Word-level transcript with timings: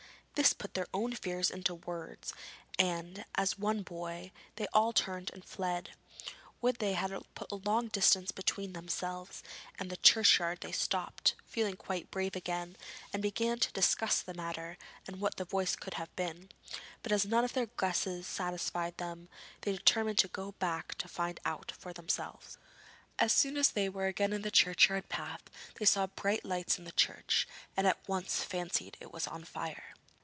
This 0.35 0.53
put 0.53 0.73
their 0.73 0.87
own 0.91 1.13
fears 1.13 1.51
into 1.51 1.75
words, 1.75 2.33
and, 2.79 3.25
as 3.35 3.59
one 3.59 3.83
boy, 3.83 4.31
they 4.55 4.65
all 4.73 4.91
turned 4.91 5.29
and 5.35 5.45
fled. 5.45 5.91
When 6.61 6.75
they 6.79 6.93
had 6.93 7.11
put 7.35 7.51
a 7.51 7.57
long 7.63 7.89
distance 7.89 8.31
between 8.31 8.73
themselves 8.73 9.43
and 9.77 9.89
the 9.91 9.97
churchyard 9.97 10.61
they 10.61 10.71
stopped, 10.71 11.35
feeling 11.45 11.75
quite 11.75 12.09
brave 12.09 12.35
again, 12.35 12.75
and 13.13 13.21
began 13.21 13.59
to 13.59 13.71
discuss 13.73 14.21
the 14.21 14.33
matter 14.33 14.79
and 15.05 15.19
what 15.21 15.35
the 15.35 15.45
voice 15.45 15.75
could 15.75 15.95
have 15.95 16.15
been; 16.15 16.49
but 17.03 17.11
as 17.11 17.23
none 17.25 17.43
of 17.43 17.53
their 17.53 17.67
guesses 17.67 18.25
satisfied 18.25 18.97
them, 18.97 19.29
they 19.61 19.73
determined 19.73 20.17
to 20.19 20.27
go 20.29 20.53
back 20.53 20.93
and 20.93 20.97
try 21.01 21.01
to 21.07 21.13
find 21.13 21.39
out 21.45 21.71
for 21.77 21.93
themselves. 21.93 22.57
As 23.19 23.31
soon 23.33 23.57
as 23.57 23.69
they 23.69 23.89
were 23.89 24.07
again 24.07 24.33
in 24.33 24.41
the 24.41 24.49
churchyard 24.49 25.07
path, 25.07 25.43
they 25.75 25.85
saw 25.85 26.07
bright 26.07 26.43
lights 26.43 26.79
in 26.79 26.85
the 26.85 26.91
church 26.93 27.47
and 27.77 27.85
at 27.85 28.07
once 28.07 28.43
fancied 28.43 28.97
it 28.99 29.11
was 29.11 29.27
on 29.27 29.43
fire. 29.43 29.93